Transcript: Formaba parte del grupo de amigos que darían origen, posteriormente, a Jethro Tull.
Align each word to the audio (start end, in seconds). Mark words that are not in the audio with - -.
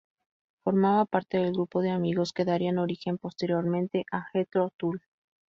Formaba 0.63 1.05
parte 1.05 1.37
del 1.37 1.53
grupo 1.53 1.83
de 1.83 1.91
amigos 1.91 2.33
que 2.33 2.43
darían 2.43 2.79
origen, 2.79 3.19
posteriormente, 3.19 4.03
a 4.11 4.23
Jethro 4.33 4.71
Tull. 4.75 5.03